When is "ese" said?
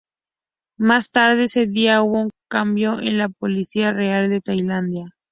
1.43-1.67